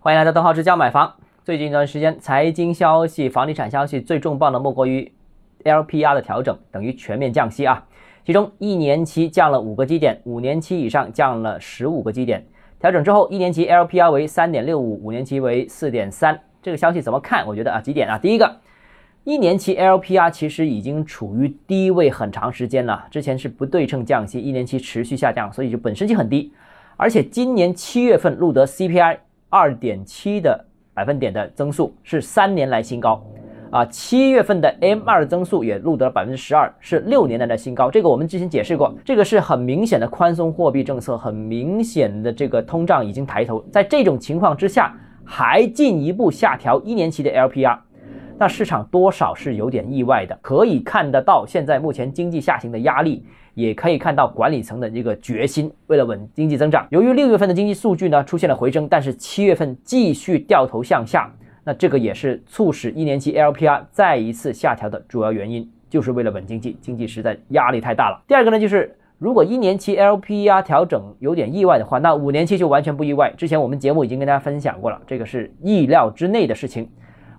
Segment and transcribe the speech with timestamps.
[0.00, 1.12] 欢迎来到邓浩之家买房。
[1.44, 5.10] 最近一段时间，财经消息、房地产消息最重磅的莫过于
[5.64, 7.84] LPR 的调整，等于全面降息啊。
[8.24, 12.46] 其中一年期降了五个基点，五年期以上降了十五个基点。
[12.78, 16.40] 调整之后，一年期 LPR 为三点六五，五年期为四点三。
[16.62, 17.44] 这个消息怎么看？
[17.44, 18.16] 我觉得啊，几点啊？
[18.16, 18.56] 第一个，
[19.24, 26.52] 一年期 LPR 其实已经处于低位很长时间了，之前是不对称降息，一年期持续下降，所以就本身就很低。
[26.96, 29.18] 而且今年七月份录得 CPI
[29.50, 33.22] 二点七的百分点的增速是三年来新高，
[33.70, 37.90] 啊，七月份的 M 二增速也录得百分之十二，是六年来的新高。
[37.90, 43.64] 这个我们之前解释过，这个是很明显的宽松货币政策，很明显的这个通胀已经抬头。
[43.70, 44.94] 在这种情况之下，
[45.24, 47.78] 还进一步下调一年期的 LPR，
[48.38, 50.38] 那市场多少是有点意外的。
[50.40, 53.24] 可以看得到，现在目前经济下行的压力。
[53.54, 56.86] 也可以看到管理层的一个决心，为了稳经济增长。
[56.90, 61.28] 由于六月份的经济数据呢出现了回升，但是七月份继续掉头向下，
[61.64, 66.78] 那这个也是促使一年期 LPR 再一次下调的主要原因，就是为了稳经济。
[66.80, 68.22] 经济实在压力太大了。
[68.28, 73.34] 第二个呢，就是如果一年期 LPR 调整有点意外的话，那五年期就完全不意外。
[73.36, 76.88] 之前我们节目已经跟大家分享过了，这个是意料之内的事情。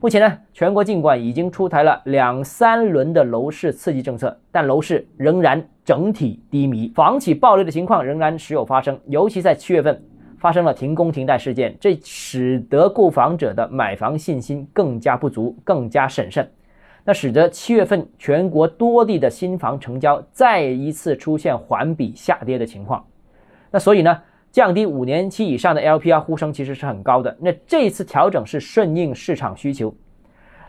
[0.00, 8.96] 目前呢，全国尽管已经出台了两三轮的楼市刺激政策，但楼市仍然整体低迷，房企暴雷的情况仍然时有发生。
[9.06, 10.00] 尤其在七月份
[10.38, 16.48] 发生了停工停贷事件，这使得购房者的买房信心更加不足，更加审慎。
[17.04, 23.04] 那使得七月份全国多地的新房成交再一次出现环比下跌的情况。
[23.72, 24.16] 那所以呢？
[24.50, 29.94] 降低五年期以上的 LPR 呼声其实是很高的，那这次调整是顺应市场需求。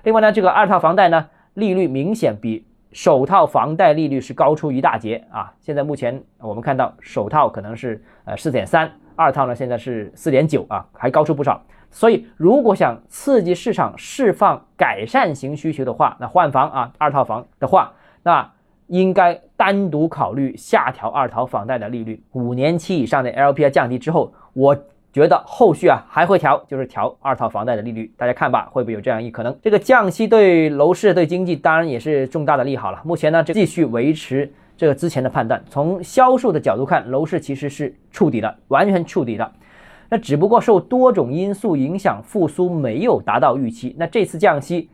[0.03, 5.53] 另外呢，这个二套房贷呢，利率明显比首套房贷利率是高出一大截啊。
[5.59, 11.61] 现在目前我们看到首套可能是呃四点三，二套呢现在是四点九啊，还高出不少。
[11.89, 18.51] 所以如果想刺激市场释放改善型需求的话，那换房啊二套房的话，那。
[18.89, 24.75] 应该单独考虑下调二套房贷的利率，五年期以上的 LPR 降低之后，我
[25.13, 29.55] 觉得后续啊还会调，就是调二套房贷的利率，大家看吧，会不会有这样一可能？
[29.61, 32.99] 这个降息对楼市对经济当然也是重大的利好了。
[33.05, 39.51] 目前呢，继续维持这个之前的判断，从销售的角度看，楼市其实是触底的，完全触底的。
[40.09, 43.95] 那只不过受多种因素影响，复苏没有达到预期。
[43.99, 44.89] 那这次降息。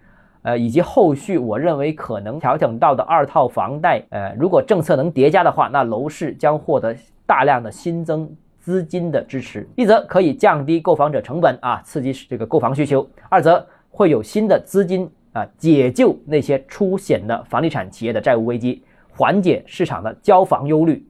[0.45, 6.95] 呃，以及后续我认为可能调整到的二套房贷，呃，如果政策能叠加的话，那楼市将获得
[7.25, 8.29] 大量的新增
[8.59, 9.67] 资金的支持。
[9.75, 18.84] 一则可以降低购房者成本啊，刺激这个购房需求；二则会有新的资金啊，解救那些出险的房地产企业的债务危机，
[19.17, 21.01] 缓解市场的交房忧虑；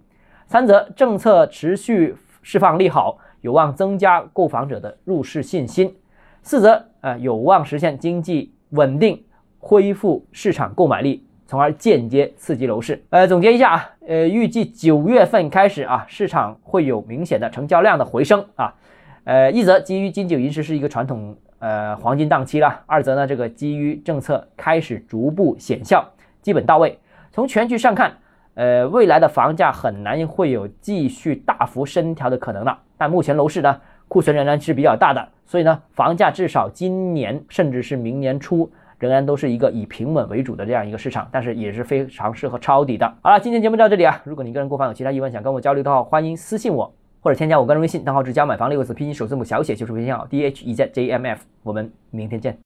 [0.48, 5.90] 三则政策持续释放利好，有望增加购房者的入市信心；
[6.42, 8.55] 四则呃，有望实现经济。
[8.76, 9.24] 稳定
[9.58, 13.04] 恢复市场购买力，从而间接刺激楼市。
[13.10, 18.74] 呃，总结一下啊，呃，预计九月份开始啊，市场会有明显的成交量的回升啊。
[19.24, 26.06] 呃，一则基于金九银十是一个传统呃黄金档期了，二则呢，这个基于政策开始逐步显效，
[26.42, 27.00] 基本到位。
[27.32, 28.14] 从全局上看，
[28.54, 32.80] 呃，未来的房价很难会有继续大幅升调的可能了。
[32.98, 33.82] 但目前楼市呢？
[34.08, 43.12] 库存仍然是比较大的，所以呢，房价至少今年甚至是明年初仍然都是一个以平稳为主的这样一个市场，但是也是非常适合抄底的。
[43.22, 52.54] 好了，今天节目到这里啊，如果你个人购房有其他疑问想跟我交流的话，欢迎私信我或者添加我个人微信，账号是加买房六个字拼音首字母小写就是微信号 d h e z j m f，我们明天见。